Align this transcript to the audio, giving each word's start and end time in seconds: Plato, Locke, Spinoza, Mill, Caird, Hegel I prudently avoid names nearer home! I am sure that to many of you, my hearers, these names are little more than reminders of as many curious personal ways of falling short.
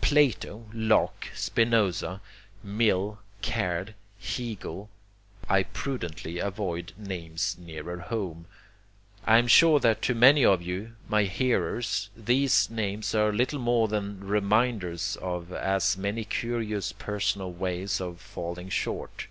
Plato, 0.00 0.66
Locke, 0.72 1.26
Spinoza, 1.34 2.20
Mill, 2.62 3.18
Caird, 3.42 3.94
Hegel 4.22 4.88
I 5.48 5.64
prudently 5.64 6.38
avoid 6.38 6.92
names 6.96 7.56
nearer 7.58 7.98
home! 7.98 8.46
I 9.26 9.38
am 9.38 9.48
sure 9.48 9.80
that 9.80 10.00
to 10.02 10.14
many 10.14 10.44
of 10.44 10.62
you, 10.62 10.92
my 11.08 11.24
hearers, 11.24 12.08
these 12.16 12.70
names 12.70 13.16
are 13.16 13.32
little 13.32 13.58
more 13.58 13.88
than 13.88 14.20
reminders 14.22 15.16
of 15.20 15.52
as 15.52 15.96
many 15.96 16.24
curious 16.24 16.92
personal 16.92 17.52
ways 17.52 18.00
of 18.00 18.20
falling 18.20 18.68
short. 18.68 19.26